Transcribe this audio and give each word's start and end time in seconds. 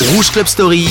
Rouge 0.00 0.30
Club 0.30 0.46
Story. 0.46 0.88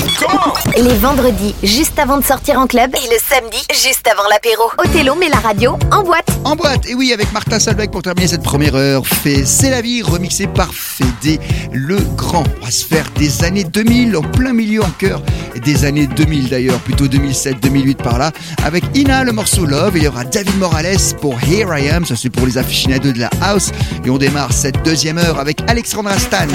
Les 0.77 0.96
vendredis, 0.96 1.56
juste 1.63 1.98
avant 1.98 2.17
de 2.17 2.23
sortir 2.23 2.60
en 2.60 2.68
club. 2.68 2.92
Et 2.96 3.08
le 3.08 3.18
samedi, 3.20 3.58
juste 3.72 4.08
avant 4.08 4.28
l'apéro. 4.29 4.63
Othello 4.78 5.16
met 5.16 5.29
la 5.29 5.39
radio 5.39 5.78
en 5.92 6.04
boîte. 6.04 6.29
En 6.44 6.55
boîte, 6.55 6.88
et 6.88 6.94
oui, 6.94 7.12
avec 7.12 7.32
Martin 7.34 7.60
Salvec 7.60 7.92
pour 7.92 8.04
terminer 8.04 8.28
cette 8.28 8.44
première 8.44 8.76
heure. 8.76 9.06
Fait 9.08 9.46
C'est 9.46 9.72
la 9.72 9.82
vie, 9.82 10.04
remixé 10.04 10.48
par 10.48 10.72
Fédé 10.74 11.40
Le 11.72 11.98
Grand. 12.16 12.44
On 12.62 12.66
va 12.66 12.72
se 12.72 12.86
faire 12.86 13.06
des 13.18 13.44
années 13.44 13.64
2000, 13.64 14.16
en 14.16 14.22
plein 14.22 14.53
milieu, 14.53 14.83
en 14.83 14.90
cœur 14.92 15.21
des 15.60 15.85
années 15.85 16.07
2000 16.07 16.49
d'ailleurs, 16.49 16.79
plutôt 16.79 17.07
2007-2008 17.07 17.95
par 17.95 18.17
là. 18.17 18.31
Avec 18.63 18.83
Ina, 18.95 19.23
le 19.23 19.31
morceau 19.31 19.65
Love, 19.65 19.97
et 19.97 19.99
il 19.99 20.03
y 20.05 20.07
aura 20.07 20.23
David 20.23 20.57
Morales 20.57 21.15
pour 21.19 21.35
Here 21.41 21.77
I 21.77 21.89
Am, 21.89 22.05
ça 22.05 22.15
c'est 22.15 22.29
pour 22.29 22.45
les 22.45 22.57
aficionados 22.57 23.11
de 23.11 23.19
la 23.19 23.29
house. 23.41 23.71
Et 24.05 24.09
on 24.09 24.17
démarre 24.17 24.53
cette 24.53 24.83
deuxième 24.83 25.17
heure 25.17 25.39
avec 25.39 25.61
Alexandra 25.67 26.17
Stan. 26.17 26.47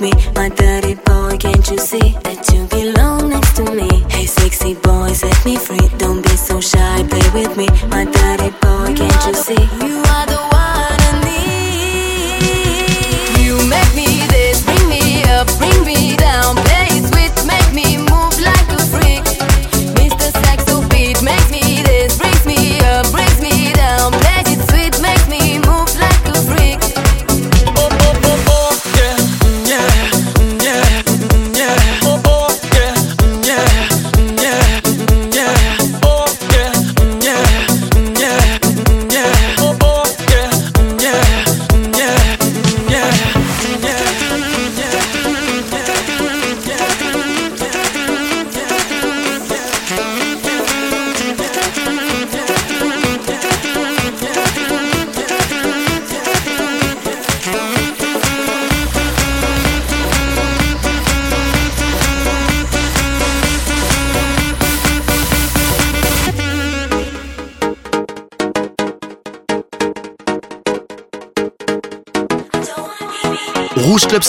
me. 0.00 0.29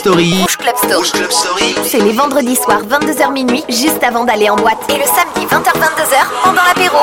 Story. 0.01 0.33
Club 0.57 0.75
Story. 1.29 1.75
C'est 1.83 1.99
les 1.99 2.13
vendredis 2.13 2.55
soirs 2.55 2.81
22h 2.89 3.31
minuit, 3.31 3.63
juste 3.69 4.03
avant 4.03 4.25
d'aller 4.25 4.49
en 4.49 4.55
boîte. 4.55 4.79
Et 4.89 4.97
le 4.97 5.03
samedi 5.03 5.45
20h-22h, 5.45 6.43
pendant 6.43 6.63
l'apéro. 6.63 6.97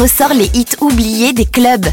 ressort 0.00 0.32
les 0.32 0.50
hits 0.54 0.76
oubliés 0.80 1.34
des 1.34 1.44
clubs. 1.44 1.84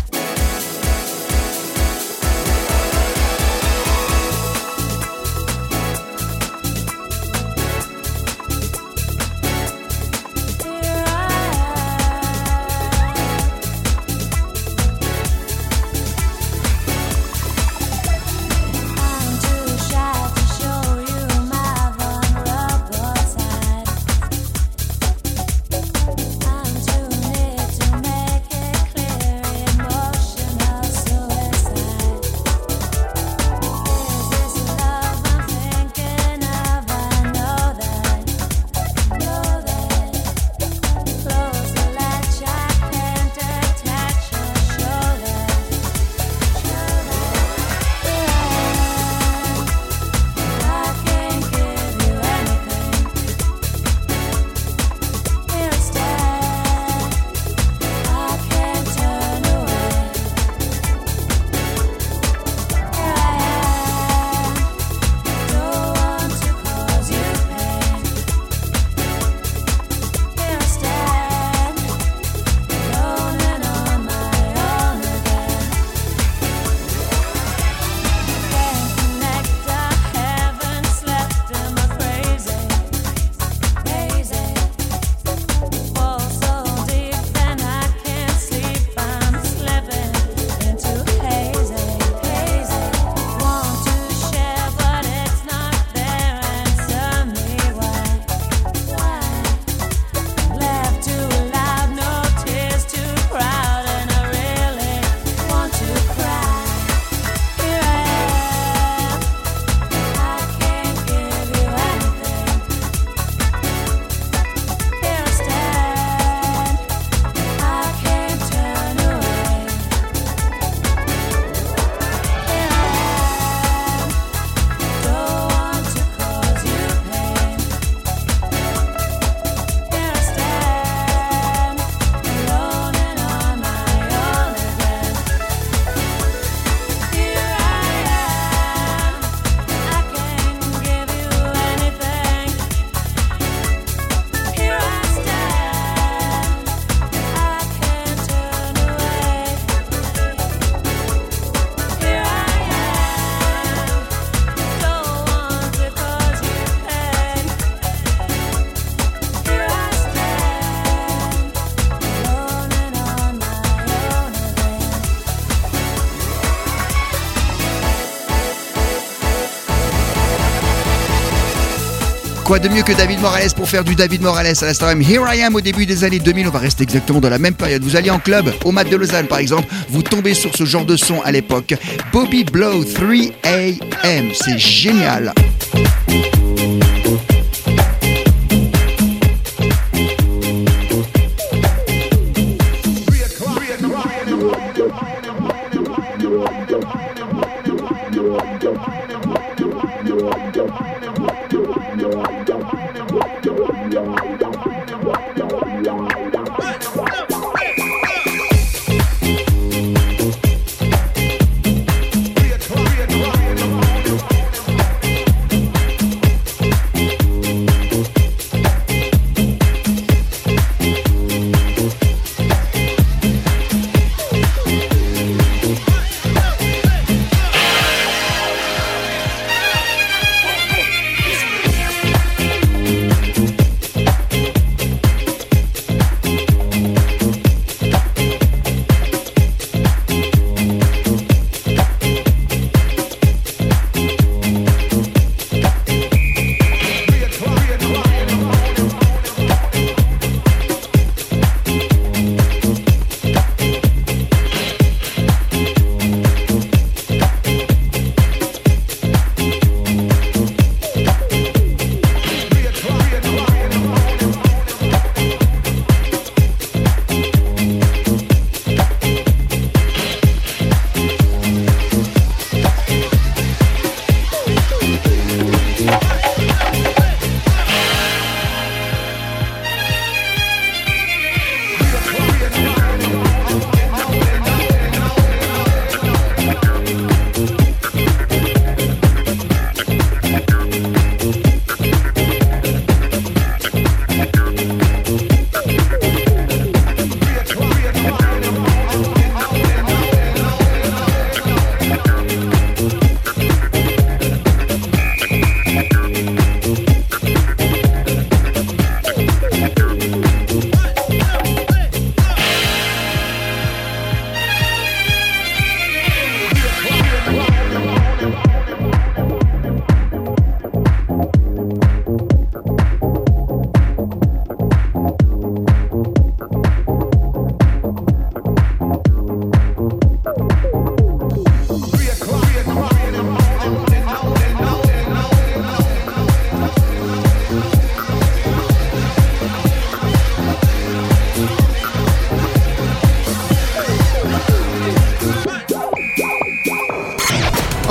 Quoi 172.48 172.60
de 172.60 172.70
mieux 172.70 172.82
que 172.82 172.94
David 172.94 173.20
Morales 173.20 173.50
pour 173.58 173.68
faire 173.68 173.84
du 173.84 173.94
David 173.94 174.22
Morales 174.22 174.54
à 174.62 174.66
l'instant 174.66 174.88
Here 175.02 175.22
I 175.36 175.42
am 175.42 175.56
au 175.56 175.60
début 175.60 175.86
des 175.86 176.06
années 176.06 176.20
2000, 176.20 176.48
on 176.48 176.52
va 176.52 176.60
rester 176.60 176.84
exactement 176.84 177.20
dans 177.20 177.30
la 177.30 177.40
même 177.40 177.56
période. 177.56 177.84
Vous 177.84 177.98
allez 177.98 178.10
en 178.10 178.20
club, 178.20 178.54
au 178.64 178.72
Mat 178.72 178.86
de 178.86 178.96
Lausanne 178.96 179.28
par 179.28 179.40
exemple, 179.40 179.68
vous 179.90 180.02
tombez 180.02 180.34
sur 180.34 180.56
ce 180.56 180.64
genre 180.64 180.86
de 180.86 180.96
son 180.96 181.22
à 181.24 181.34
l'époque. 181.34 181.74
Bobby 182.14 182.46
Blow 182.46 182.86
3 182.86 183.08
AM, 183.44 184.30
c'est 184.34 184.58
génial. 184.58 185.34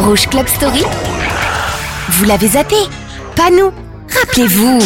Rouge 0.06 0.28
Club 0.28 0.46
Story. 0.46 0.84
Vous 2.10 2.24
l'avez 2.26 2.46
zappé. 2.46 2.76
Pas 3.34 3.50
nous. 3.50 3.72
Rappelez-vous 4.08 4.78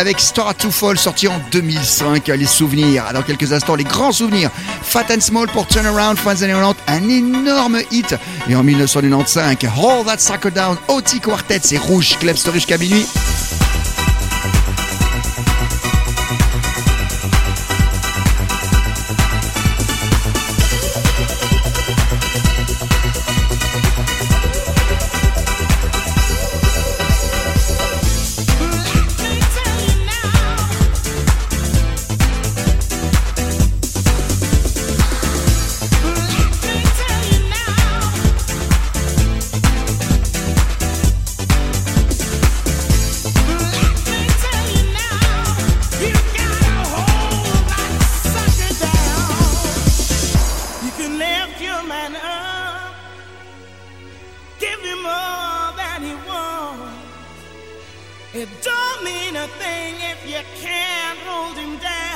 avec 0.00 0.18
Start 0.18 0.56
to 0.56 0.70
Fall 0.70 0.98
sorti 0.98 1.28
en 1.28 1.38
2005. 1.52 2.28
Les 2.28 2.46
souvenirs. 2.46 3.04
Dans 3.12 3.22
quelques 3.22 3.52
instants, 3.52 3.74
les 3.74 3.84
grands 3.84 4.12
souvenirs. 4.12 4.50
Fat 4.82 5.04
and 5.14 5.20
Small 5.20 5.46
pour 5.48 5.66
Turnaround, 5.66 6.18
fin 6.18 6.34
des 6.34 6.44
années 6.44 6.54
90, 6.54 6.80
un 6.86 7.08
énorme 7.08 7.78
hit. 7.90 8.16
Et 8.48 8.56
en 8.56 8.62
1995, 8.62 9.70
All 9.76 10.04
That 10.06 10.18
Sucker 10.18 10.50
Down, 10.50 10.78
OT 10.88 11.20
Quartet, 11.22 11.60
c'est 11.62 11.78
rouge. 11.78 12.16
Club 12.18 12.36
Story 12.36 12.58
jusqu'à 12.58 12.78
minuit. 12.78 13.06
It 58.40 58.48
don't 58.62 59.04
mean 59.04 59.36
a 59.36 59.46
thing 59.58 59.96
if 60.00 60.26
you 60.26 60.40
can't 60.62 61.18
hold 61.18 61.58
him 61.58 61.76
down. 61.76 62.09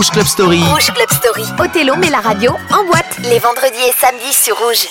Rouge 0.00 0.12
Club 0.12 0.26
Story. 0.26 0.62
Rouge 0.62 0.92
Club 0.94 1.10
Story. 1.12 1.44
Othello 1.58 1.94
met 1.96 2.08
la 2.08 2.20
radio 2.20 2.56
en 2.70 2.84
boîte 2.84 3.18
les 3.18 3.38
vendredis 3.38 3.82
et 3.86 3.92
samedis 3.92 4.32
sur 4.32 4.56
Rouge. 4.56 4.88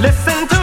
Listen 0.00 0.46
to 0.46 0.57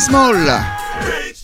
Small. 0.00 0.79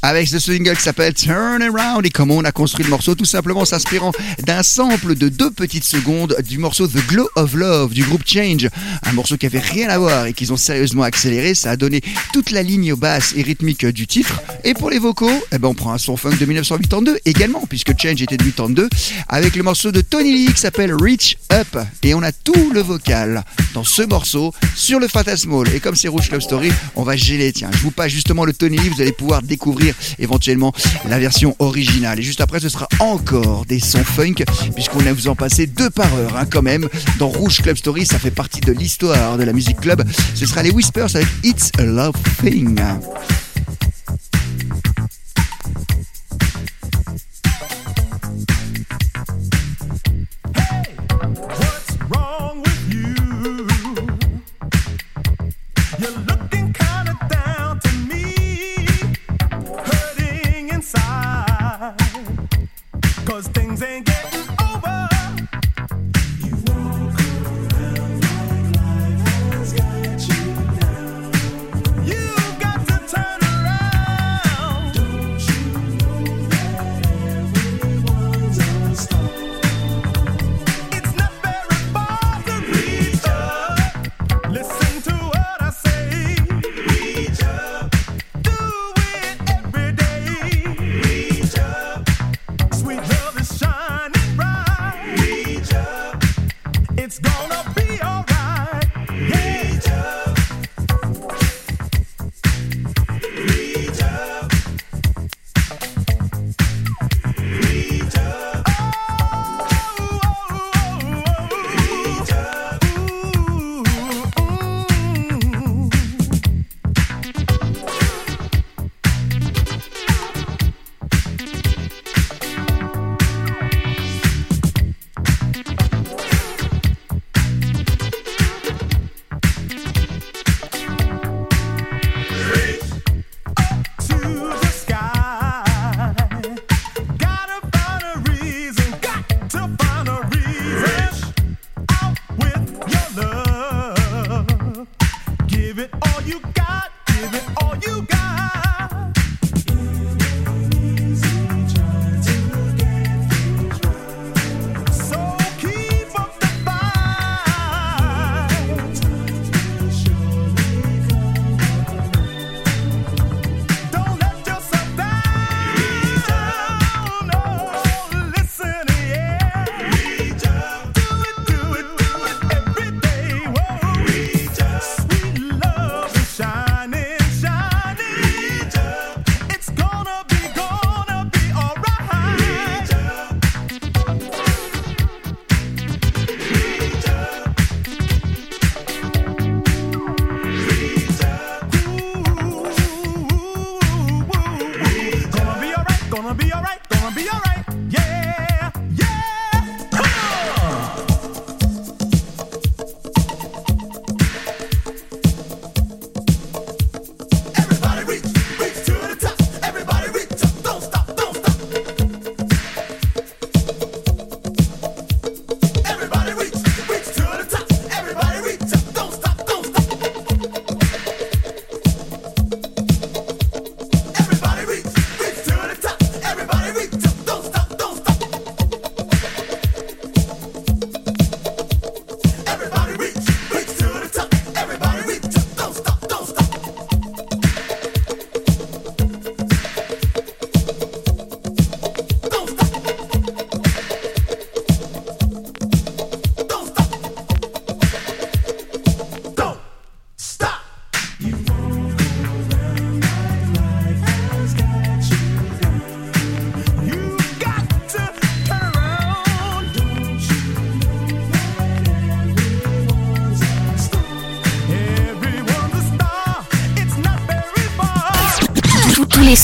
Avec 0.03 0.29
ce 0.29 0.39
single 0.39 0.77
qui 0.77 0.83
s'appelle 0.83 1.15
Turn 1.15 1.63
Around. 1.63 2.07
Et 2.07 2.11
comment 2.11 2.37
on 2.37 2.45
a 2.45 2.53
construit 2.53 2.85
le 2.85 2.91
morceau? 2.91 3.15
Tout 3.15 3.25
simplement 3.25 3.65
s'inspirant 3.65 4.13
d'un 4.45 4.63
sample 4.63 5.15
de 5.15 5.29
deux 5.29 5.51
petites 5.51 5.85
secondes 5.85 6.37
du 6.47 6.59
morceau 6.59 6.87
The 6.87 7.05
Glow 7.09 7.29
of 7.37 7.55
Love 7.55 7.93
du 7.93 8.05
groupe 8.05 8.23
Change, 8.27 8.69
un 9.03 9.13
morceau 9.13 9.37
qui 9.37 9.47
avait 9.47 9.59
rien 9.59 9.89
à 9.89 9.99
voir 9.99 10.27
et 10.27 10.33
qu'ils 10.33 10.53
ont 10.53 10.57
sérieusement 10.57 11.03
accéléré, 11.03 11.55
ça 11.55 11.71
a 11.71 11.77
donné 11.77 12.01
toute 12.33 12.51
la 12.51 12.63
ligne 12.63 12.95
basse 12.95 13.33
et 13.37 13.43
rythmique 13.43 13.87
du 13.87 14.07
titre. 14.07 14.41
Et 14.65 14.75
pour 14.75 14.91
les 14.91 14.99
vocaux, 14.99 15.31
eh 15.53 15.59
ben 15.59 15.69
on 15.69 15.75
prend 15.75 15.93
un 15.93 15.99
son 15.99 16.17
funk 16.17 16.37
de 16.37 16.47
1982 16.47 17.19
également 17.25 17.65
puisque 17.69 17.99
Change 18.01 18.23
était 18.23 18.37
de 18.37 18.45
82 18.45 18.89
avec 19.29 19.57
le 19.57 19.63
morceau 19.63 19.93
de 19.93 20.01
Tony 20.01 20.33
Lee 20.33 20.53
qui 20.53 20.61
s'appelle 20.61 20.95
Reach 20.95 21.37
Up. 21.53 21.79
Et 22.03 22.15
on 22.15 22.23
a 22.23 22.33
tout 22.33 22.71
le 22.73 22.81
vocal 22.81 23.45
dans 23.75 23.85
ce 23.85 24.03
morceau 24.03 24.55
sur 24.75 25.01
le 25.01 25.09
Fantasmal 25.09 25.69
et 25.75 25.81
comme 25.81 25.97
c'est 25.97 26.09
Rouge 26.09 26.29
Club 26.29 26.41
Story, 26.41 26.71
on 26.95 27.03
va 27.03 27.17
geler. 27.17 27.53
Tiens, 27.53 27.71
je 27.73 27.79
vous 27.79 27.91
passe 27.91 28.13
justement 28.13 28.45
le 28.45 28.53
Tony 28.53 28.79
Lee, 28.79 28.89
vous 28.89 29.01
allez 29.01 29.13
pouvoir 29.13 29.43
découvrir 29.43 29.96
éventuellement 30.19 30.73
la 31.09 31.19
version 31.19 31.57
originale. 31.59 32.19
Et 32.21 32.23
juste 32.23 32.41
après, 32.41 32.61
ce 32.61 32.69
sera 32.69 32.89
encore 33.01 33.65
des 33.67 33.81
sons 33.81 34.05
funk, 34.05 34.45
puisqu'on 34.75 35.07
a 35.07 35.13
vous 35.13 35.29
en 35.29 35.35
passé 35.35 35.67
deux 35.67 35.91
par 35.91 36.13
heure, 36.15 36.37
hein, 36.37 36.47
quand 36.51 36.63
même. 36.63 36.89
Dans 37.19 37.29
Rouge 37.29 37.63
Club 37.63 37.77
Story, 37.77 38.07
ça 38.07 38.19
fait 38.19 38.31
partie 38.31 38.61
de 38.61 38.73
l'histoire 38.73 39.37
de 39.39 39.45
la 39.45 39.53
musique 39.53 39.81
club. 39.81 40.05
Ce 40.35 40.47
sera 40.47 40.63
les 40.63 40.71
Whispers 40.71 41.15
avec 41.15 41.29
It's 41.45 41.71
a 41.79 41.85
Love 41.85 42.15
Thing. 42.43 42.79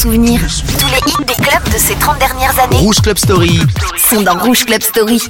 Souvenirs, 0.03 0.41
tous 0.81 0.88
les 0.88 1.12
hits 1.12 1.25
des 1.25 1.35
clubs 1.35 1.73
de 1.73 1.79
ces 1.79 1.95
30 1.95 2.19
dernières 2.19 2.59
années 2.59 2.79
Rouge 2.79 3.01
Club 3.03 3.19
Story. 3.19 3.61
sont 4.11 4.23
dans 4.23 4.37
Rouge 4.37 4.65
Club 4.65 4.83
Story. 4.83 5.23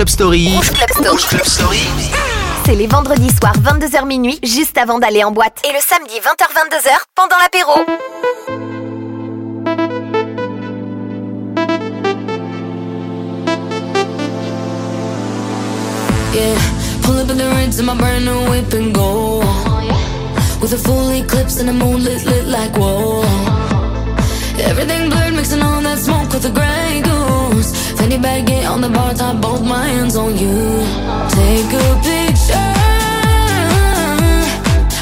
Club 0.00 0.08
Story. 0.08 0.48
Rouge 0.56 0.70
Club 0.70 0.88
Story. 0.88 1.10
Rouge 1.10 1.26
Club 1.26 1.44
Story. 1.44 1.82
C'est 2.64 2.74
les 2.74 2.86
vendredis 2.86 3.28
soirs 3.38 3.52
22h 3.62 4.06
minuit, 4.06 4.38
juste 4.42 4.78
avant 4.78 4.98
d'aller 4.98 5.22
en 5.24 5.30
boîte. 5.30 5.60
Et 5.68 5.74
le 5.74 5.78
samedi 5.78 6.14
20h-22h, 6.14 6.96
pendant 7.14 7.36
l'apéro. 7.36 7.84
Yeah, 16.32 16.56
pull 17.02 17.18
up 17.18 17.28
in 17.28 17.36
the 17.36 17.50
rinse 17.54 17.78
in 17.78 17.84
my 17.84 17.94
brand 17.94 18.24
new 18.24 18.50
whip 18.50 18.72
and 18.72 18.94
go. 18.94 19.42
With 20.62 20.72
a 20.72 20.78
full 20.78 21.10
eclipse 21.10 21.60
and 21.60 21.68
a 21.68 21.74
moonlit 21.74 22.24
lit 22.24 22.46
like 22.46 22.74
whoa. 22.78 23.22
Everything 24.64 25.10
blurred, 25.10 25.34
mixing 25.34 25.60
all 25.60 25.82
that 25.82 25.98
smoke 25.98 26.32
with 26.32 26.44
the 26.44 26.50
gray 26.50 27.02
goose. 27.02 27.79
Money 28.10 28.22
bag, 28.22 28.46
get 28.46 28.66
on 28.66 28.80
the 28.80 28.88
bar 28.88 29.14
top, 29.14 29.40
both 29.40 29.62
my 29.62 29.86
hands 29.86 30.16
on 30.16 30.36
you. 30.36 30.82
Take 31.30 31.72
a 31.72 31.86
picture 32.02 32.74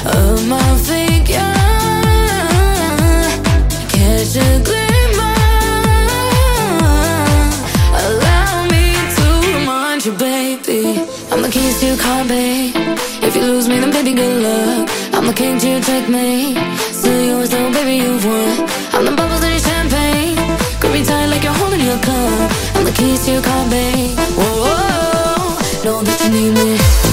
of 0.05 0.47
my 0.47 0.77
figure. 0.77 1.55
Catch 3.89 4.35
a 4.35 4.61
glimmer. 4.61 5.39
glimpse. 10.15 11.49
keys 11.51 11.79
to 11.79 11.85
your 11.87 11.97
car, 11.97 12.23
babe. 12.27 12.75
If 13.25 13.35
you 13.35 13.41
lose 13.41 13.67
me, 13.67 13.79
then 13.79 13.89
baby, 13.89 14.13
good 14.13 14.43
luck. 14.43 14.87
I'm 15.15 15.25
the 15.25 15.33
king 15.33 15.57
to 15.57 15.67
your 15.67 15.81
checkmate. 15.81 16.57
Still 16.93 17.25
yours, 17.25 17.49
though, 17.49 17.71
baby, 17.73 18.03
you've 18.03 18.23
won. 18.23 18.69
I'm 18.93 19.05
the 19.05 19.15
bubbles 19.17 19.43
in 19.43 19.49
your 19.49 19.59
champagne. 19.59 20.37
Could 20.79 20.93
be 20.93 21.03
tight 21.03 21.25
like 21.25 21.41
you're 21.41 21.53
holding 21.53 21.81
your 21.81 21.97
cup 21.97 22.68
kiss 22.99 23.29
you 23.29 23.41
got 23.41 23.65
me. 23.71 24.15
Whoa, 24.35 24.43
-oh 24.43 24.67
-oh. 24.67 25.83
know 25.83 26.03
that 26.03 26.19
you 26.23 26.29
need 26.35 26.53
me. 26.57 27.08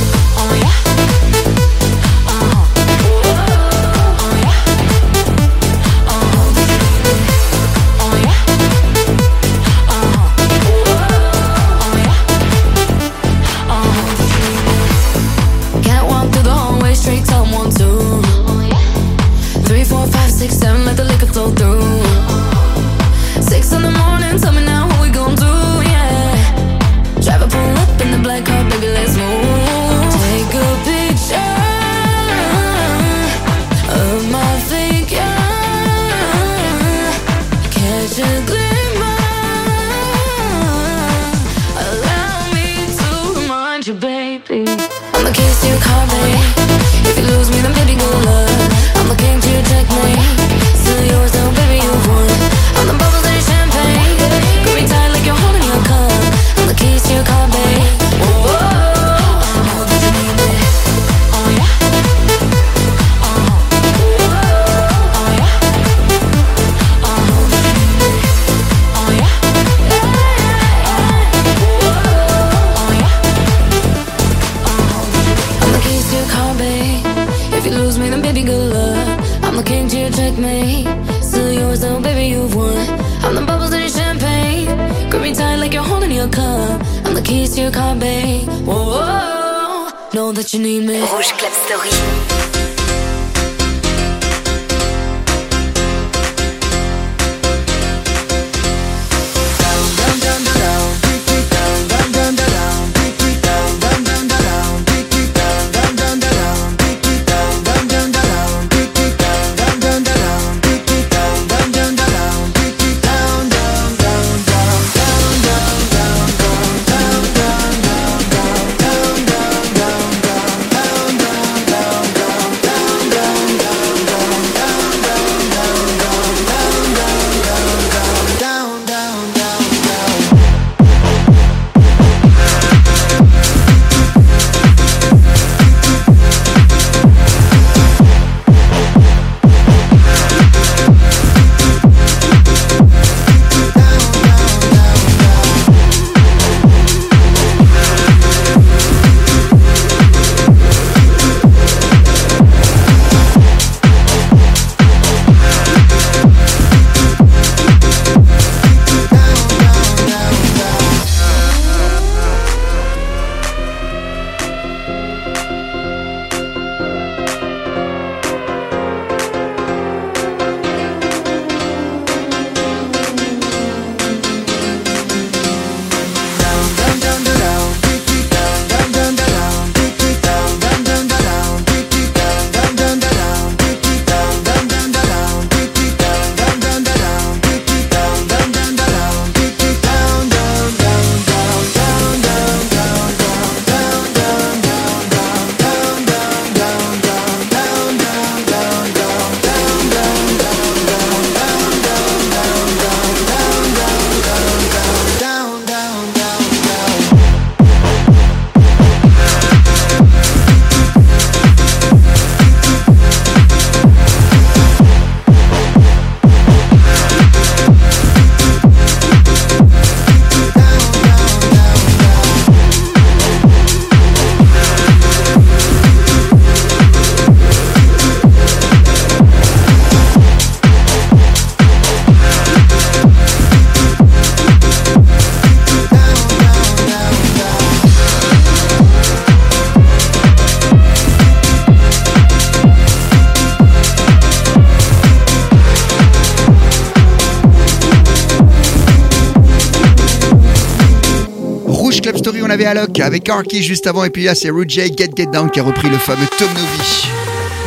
Avec 252.64 253.28
Arky 253.28 253.62
juste 253.62 253.86
avant. 253.86 254.04
Et 254.04 254.10
puis 254.10 254.24
là, 254.24 254.34
c'est 254.34 254.50
Rudy 254.50 254.76
Get 254.96 255.10
Get 255.16 255.26
Down 255.26 255.50
qui 255.50 255.60
a 255.60 255.62
repris 255.62 255.88
le 255.88 255.98
fameux 255.98 256.26
Tom 256.38 256.48
Novi. 256.48 257.08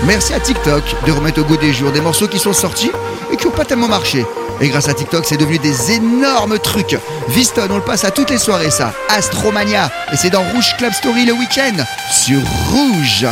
Merci 0.06 0.34
à 0.34 0.40
TikTok 0.40 0.84
de 1.06 1.12
remettre 1.12 1.42
au 1.42 1.44
goût 1.44 1.58
des 1.58 1.74
jours 1.74 1.92
des 1.92 2.02
morceaux 2.02 2.28
qui 2.28 2.40
sont 2.40 2.54
sortis 2.54 2.92
et 3.32 3.38
qui 3.38 3.46
n'ont 3.46 3.52
pas 3.52 3.66
tellement 3.66 3.88
marché. 3.88 4.26
Et 4.62 4.68
grâce 4.70 4.90
à 4.90 4.94
TikTok, 4.94 5.26
c'est 5.26 5.38
devenu 5.38 5.60
des 5.60 5.92
énormes 5.92 6.60
trucs. 6.60 6.98
Viston, 7.30 7.68
on 7.70 7.76
le 7.78 7.82
passe 7.82 8.04
à 8.04 8.12
toutes 8.12 8.30
les 8.30 8.38
soirées, 8.38 8.72
ça. 8.72 8.94
Astromania. 9.10 9.92
Et 10.12 10.18
c'est 10.18 10.30
dans 10.30 10.44
Rouge 10.44 10.76
Club 10.78 10.94
Story 10.94 11.26
le 11.26 11.34
week-end 11.34 11.84
sur 12.12 12.40
Rouge. 12.72 13.26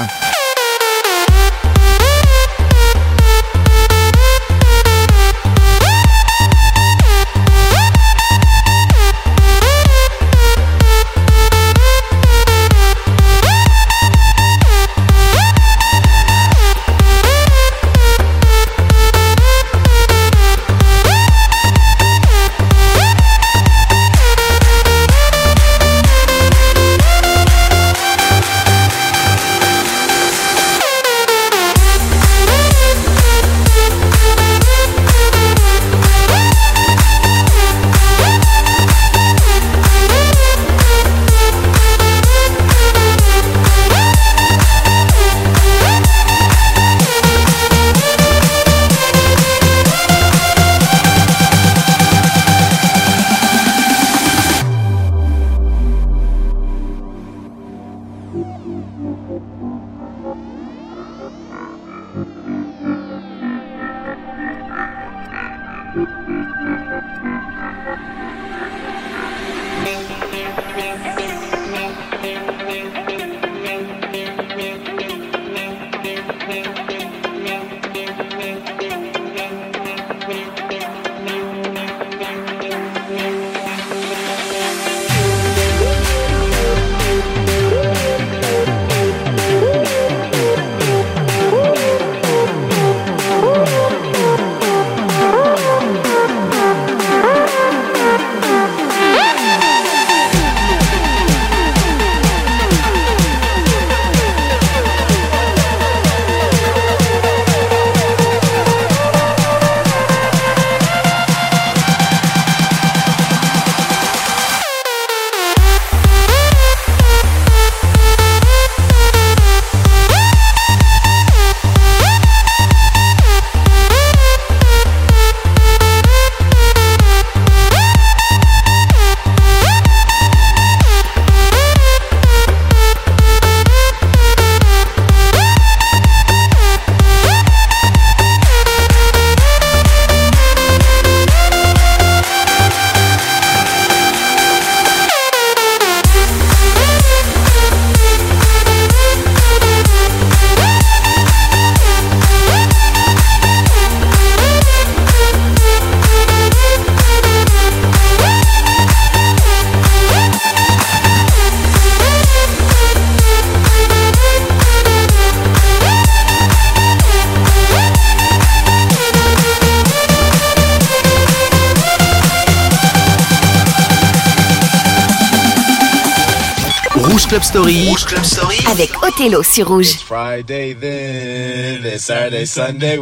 Story. 177.58 177.88
Rouge 177.90 178.06
Club 178.06 178.24
Story. 178.24 178.60
Avec 178.70 178.92
Othello 179.02 179.42
sur 179.42 179.68
Rouge. 179.68 179.98
Friday 180.06 180.74
then, 180.74 181.84
it's 181.86 182.04
Saturday, 182.04 182.46
Sunday. 182.46 183.00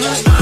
It's 0.00 0.37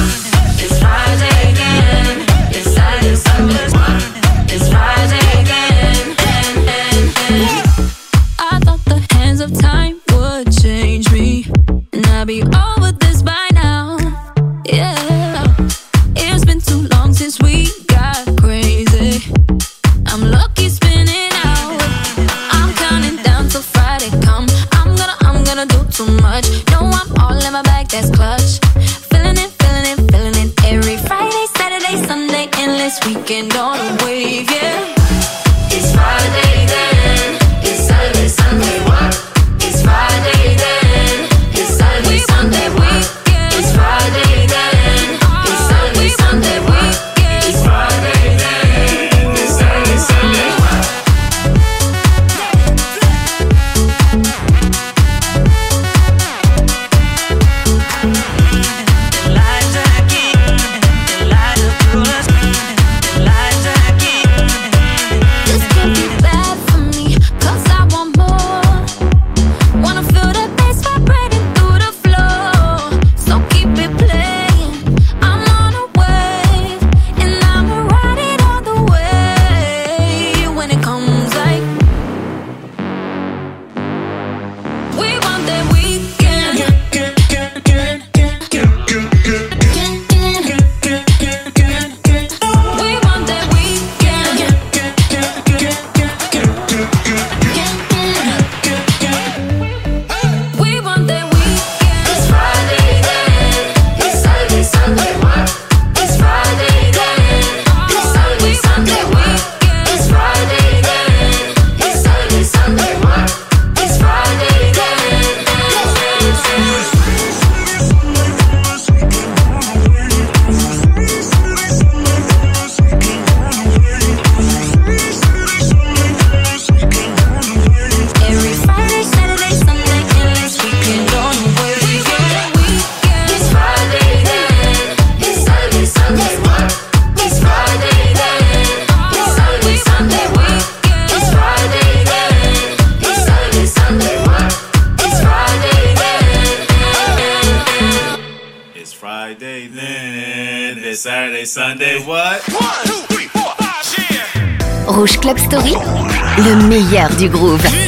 Le 156.38 156.68
meilleur 156.68 157.08
du 157.16 157.28
groove. 157.30 157.85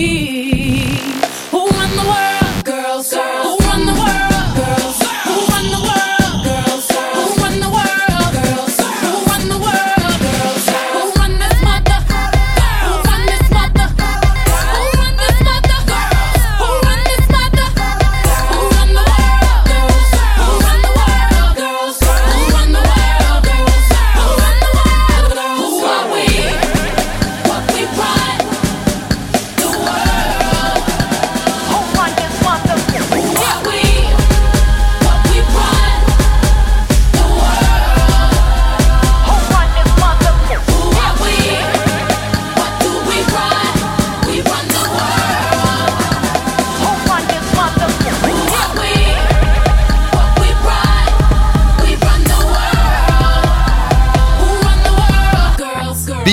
me. 0.00 0.39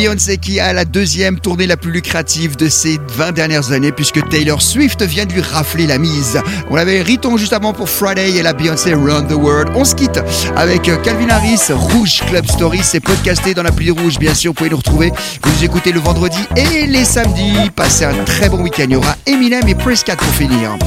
Beyoncé 0.07 0.37
qui 0.37 0.61
a 0.61 0.71
la 0.71 0.85
deuxième 0.85 1.37
tournée 1.37 1.67
la 1.67 1.75
plus 1.75 1.91
lucrative 1.91 2.55
de 2.55 2.69
ces 2.69 2.97
20 3.17 3.33
dernières 3.33 3.73
années 3.73 3.91
puisque 3.91 4.25
Taylor 4.29 4.61
Swift 4.61 5.01
vient 5.01 5.25
de 5.25 5.33
lui 5.33 5.41
rafler 5.41 5.85
la 5.85 5.97
mise. 5.97 6.39
On 6.69 6.77
avait 6.77 7.01
Riton 7.01 7.35
juste 7.35 7.51
avant 7.51 7.73
pour 7.73 7.89
Friday 7.89 8.31
et 8.37 8.41
la 8.41 8.53
Beyoncé 8.53 8.93
Round 8.93 9.27
the 9.27 9.33
World. 9.33 9.73
On 9.75 9.83
se 9.83 9.95
quitte 9.95 10.21
avec 10.55 10.87
euh, 10.87 10.95
Calvin 11.03 11.27
Harris, 11.29 11.59
Rouge 11.71 12.21
Club 12.29 12.45
Story. 12.45 12.79
C'est 12.83 13.01
podcasté 13.01 13.53
dans 13.53 13.63
l'appli 13.63 13.91
Rouge, 13.91 14.17
bien 14.17 14.33
sûr. 14.33 14.51
Vous 14.51 14.55
pouvez 14.55 14.69
nous 14.69 14.77
retrouver. 14.77 15.11
Vous 15.43 15.51
nous 15.51 15.65
écoutez 15.65 15.91
le 15.91 15.99
vendredi 15.99 16.39
et 16.55 16.85
les 16.85 17.03
samedis. 17.03 17.69
Passez 17.75 18.05
un 18.05 18.23
très 18.23 18.47
bon 18.47 18.61
week-end. 18.61 18.85
Il 18.87 18.93
y 18.93 18.95
aura 18.95 19.17
Eminem 19.25 19.67
et 19.67 19.75
Prescott 19.75 20.15
pour 20.15 20.33
finir. 20.35 20.77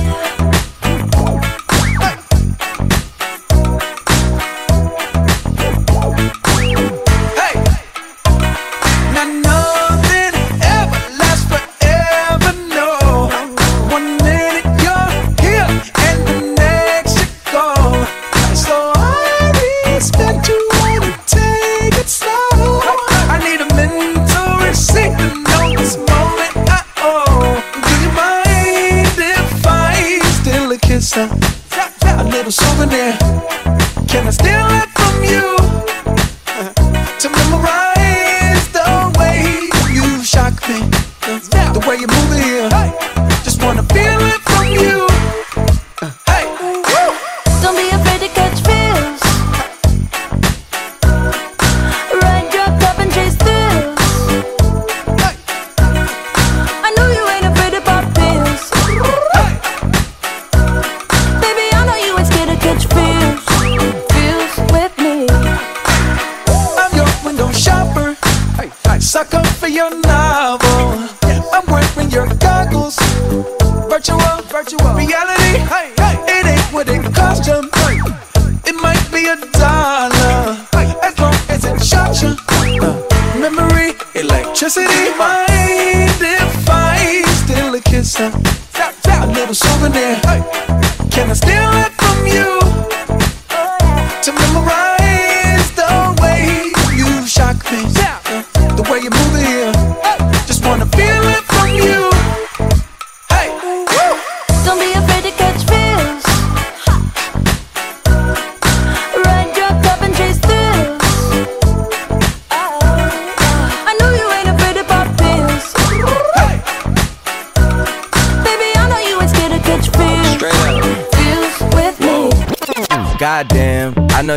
souvenir. 32.81 33.13
Can 34.09 34.27
I 34.27 34.31
steal 34.31 34.67
it 34.81 34.89
from 34.97 35.23
you 35.23 35.57
to 37.21 37.29
memorize 37.29 38.69
the 38.73 39.19
way 39.19 39.69
you 39.93 40.25
shock 40.25 40.55
me, 40.69 40.81
the 41.75 41.85
way 41.87 41.97
you 41.97 42.07
move 42.07 42.33
it 42.33 42.43
here? 42.43 43.10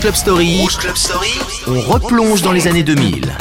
Club 0.00 0.14
Story. 0.14 0.60
Rouge 0.60 0.76
Club 0.76 0.96
Story. 0.96 1.40
On 1.66 1.80
replonge 1.80 2.42
dans 2.42 2.52
les 2.52 2.68
années 2.68 2.84
2000. 2.84 3.36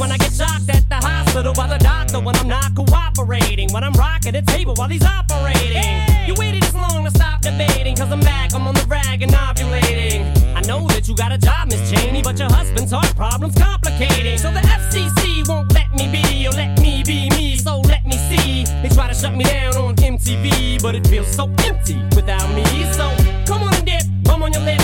When 0.00 0.10
I 0.10 0.16
get 0.16 0.32
shocked 0.32 0.70
at 0.70 0.88
the 0.88 0.96
hospital 0.96 1.52
by 1.52 1.68
the 1.68 1.76
doctor 1.78 2.20
when 2.20 2.34
I'm 2.36 2.48
not 2.48 2.74
cooperating. 2.74 3.68
When 3.70 3.84
I'm 3.84 3.92
rocking 3.92 4.32
the 4.32 4.40
table 4.40 4.74
while 4.74 4.88
he's 4.88 5.04
operating. 5.04 6.00
You 6.26 6.34
waited 6.38 6.62
this 6.62 6.74
long 6.74 7.04
to 7.04 7.10
stop 7.10 7.42
debating, 7.42 7.96
cause 7.96 8.10
I'm 8.10 8.20
back, 8.20 8.54
I'm 8.54 8.66
on 8.66 8.74
the 8.74 8.86
rag 8.88 9.22
and 9.22 9.30
ovulating. 9.32 10.24
I 10.56 10.62
know 10.62 10.88
that 10.88 11.06
you 11.06 11.14
got 11.14 11.32
a 11.32 11.38
job, 11.38 11.68
Miss 11.68 11.90
Cheney, 11.90 12.22
but 12.22 12.38
your 12.38 12.48
husband's 12.50 12.92
heart 12.92 13.14
problem's 13.14 13.56
complicating. 13.56 14.38
So 14.38 14.50
the 14.50 14.60
FCC 14.60 15.46
won't 15.46 15.70
let 15.74 15.92
me 15.94 16.08
be, 16.10 16.48
or 16.48 16.52
let 16.52 16.80
me 16.80 17.02
be 17.04 17.28
me, 17.36 17.56
so 17.56 17.80
let 17.80 18.06
me 18.06 18.16
see. 18.30 18.64
They 18.82 18.88
try 18.88 19.06
to 19.06 19.14
shut 19.14 19.34
me 19.36 19.44
down 19.44 19.76
on 19.76 19.96
MTV, 19.96 20.82
but 20.82 20.94
it 20.94 21.06
feels 21.08 21.28
so 21.28 21.44
empty 21.68 22.00
without 22.16 22.48
me. 22.54 22.64
So 22.94 23.04
come 23.44 23.62
on 23.62 23.74
and 23.74 23.84
dip, 23.84 24.04
bum 24.24 24.42
on 24.42 24.52
your 24.52 24.62
lips, 24.62 24.79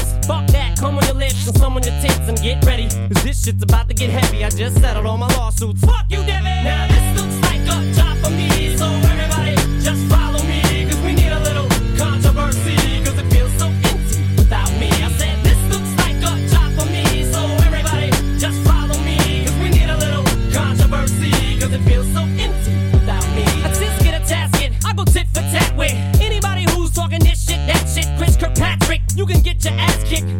come 0.76 0.98
on 0.98 1.04
your 1.04 1.14
lips 1.14 1.46
and 1.46 1.56
some 1.56 1.76
on 1.76 1.82
your 1.82 1.94
tits 2.00 2.28
and 2.28 2.40
get 2.40 2.64
ready. 2.64 2.88
Cause 2.88 3.22
this 3.24 3.44
shit's 3.44 3.62
about 3.62 3.88
to 3.88 3.94
get 3.94 4.10
heavy. 4.10 4.44
I 4.44 4.50
just 4.50 4.80
settled 4.80 5.06
all 5.06 5.16
my 5.18 5.28
lawsuits. 5.36 5.80
Fuck 5.84 6.06
you, 6.10 6.18
Devin! 6.24 6.64
Now 6.64 6.86
this 6.88 7.20
looks 7.20 7.38
like 7.48 7.60
a 7.62 7.92
job 7.94 8.16
for 8.22 8.30
me, 8.30 8.76
so 8.76 8.86
everybody 8.86 9.56
just 9.80 10.02
follow 10.10 10.35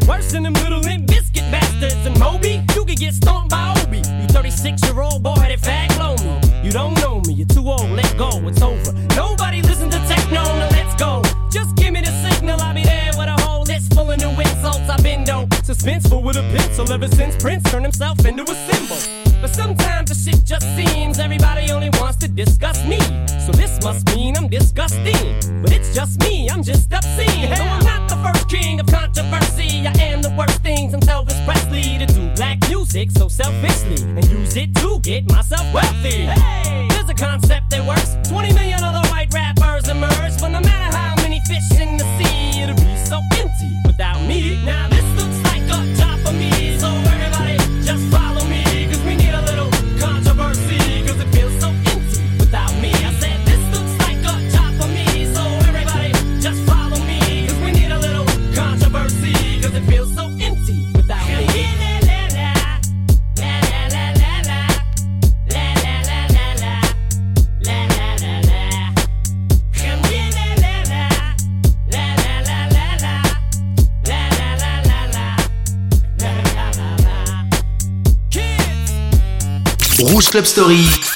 worse 0.06 0.32
than 0.32 0.44
them 0.44 0.54
little 0.54 0.80
limp 0.80 1.06
biscuit 1.06 1.44
bastards. 1.50 2.06
And 2.06 2.18
Moby, 2.18 2.62
you 2.74 2.84
can 2.84 2.94
get 2.94 3.14
stomped 3.14 3.50
by 3.50 3.74
Obi. 3.82 3.98
You 3.98 4.28
36 4.28 4.82
year 4.84 5.00
old 5.00 5.22
boy 5.22 5.34
that 5.34 5.60
fag 5.60 5.90
me. 6.22 6.66
You 6.66 6.72
don't 6.72 6.94
know 7.00 7.20
me, 7.26 7.34
you're 7.34 7.46
too 7.46 7.68
old, 7.68 7.90
let 7.90 8.16
go, 8.16 8.30
it's 8.48 8.62
over. 8.62 8.92
Nobody 9.14 9.62
listen 9.62 9.90
to 9.90 9.98
techno, 10.08 10.42
now 10.42 10.68
let's 10.70 10.94
go. 10.96 11.22
Just 11.50 11.76
give 11.76 11.92
me 11.92 12.00
the 12.00 12.12
signal, 12.28 12.60
I'll 12.60 12.74
be 12.74 12.82
there 12.82 13.10
with 13.16 13.28
a 13.28 13.40
whole 13.42 13.62
list 13.62 13.94
full 13.94 14.10
of 14.10 14.18
new 14.18 14.30
insults. 14.30 14.88
I've 14.88 15.02
been 15.02 15.24
dope, 15.24 15.50
suspenseful 15.50 16.22
with 16.22 16.36
a 16.36 16.42
pencil 16.56 16.90
ever 16.92 17.08
since 17.08 17.36
Prince 17.36 17.70
turned 17.70 17.84
himself 17.84 18.24
into 18.24 18.42
a 18.42 18.54
symbol. 18.66 18.98
But 19.40 19.54
sometimes 19.54 19.95
Club 80.36 80.46
Story. 80.46 81.15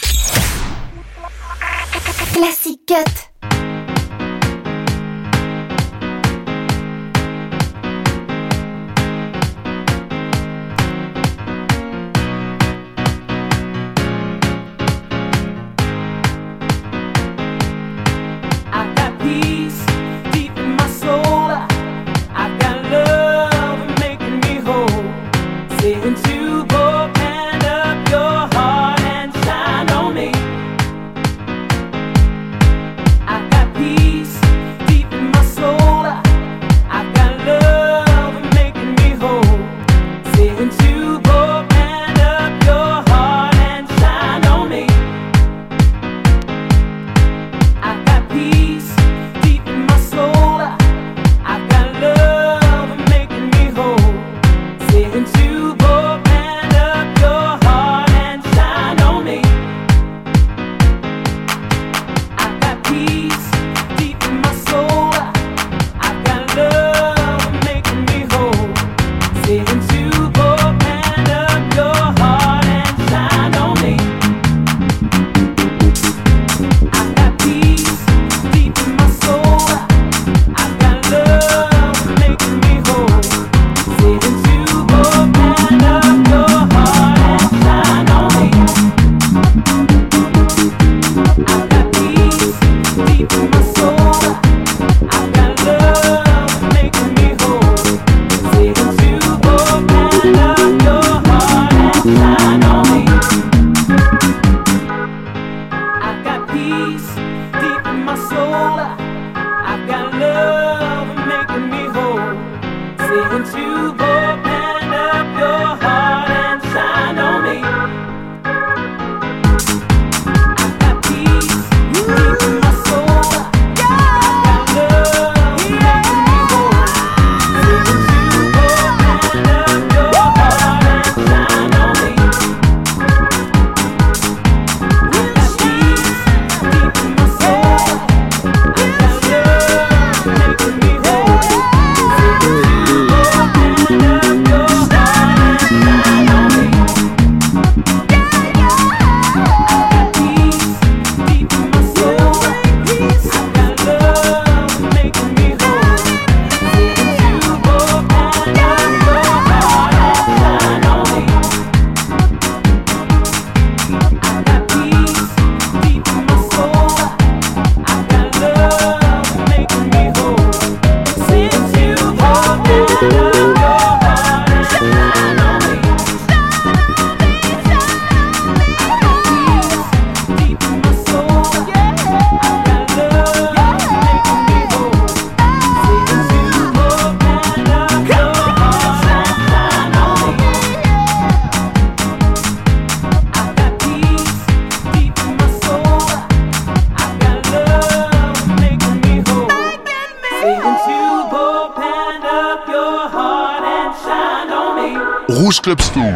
Rouge 205.41 205.63
Club 205.63 205.81
Story. 205.81 206.13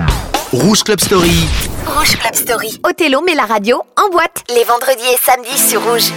Rouge 0.53 0.83
Club 0.85 1.01
Story. 1.01 1.49
Rouge 1.87 2.19
Club 2.19 2.35
Story. 2.35 2.79
Othello 2.83 3.23
met 3.23 3.35
la 3.35 3.47
radio 3.47 3.81
en 3.97 4.11
boîte 4.11 4.45
les 4.51 4.65
vendredis 4.65 5.03
et 5.15 5.17
samedis 5.17 5.57
sur 5.57 5.81
Rouge. 5.83 6.13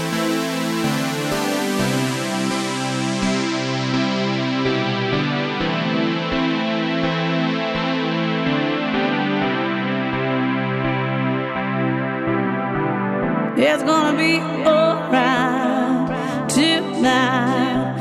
It's 13.56 13.84
gonna 13.84 14.18
be 14.18 14.42
alright 14.68 16.10
tonight. 16.50 17.96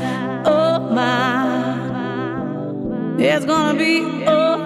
Oh 0.45 0.79
my, 0.91 1.77
it's 3.17 3.45
gonna 3.45 3.73
be 3.73 4.01
alright. 4.27 4.56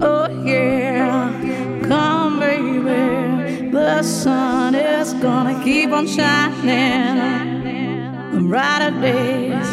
Oh, 0.00 0.28
yeah, 0.44 1.80
come, 1.88 2.40
baby. 2.40 3.70
The 3.70 4.02
sun 4.02 4.74
is 4.74 5.14
gonna 5.14 5.62
keep 5.62 5.90
on 5.90 6.06
shining. 6.06 7.38
Brighter 8.48 8.90
days 9.00 9.68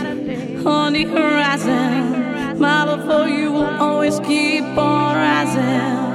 on 0.65 0.93
the 0.93 1.05
horizon. 1.05 2.59
My 2.59 2.83
love 2.83 3.05
for 3.05 3.27
you 3.27 3.51
will 3.51 3.81
always 3.81 4.19
keep 4.19 4.63
on 4.77 5.15
rising. 5.15 6.14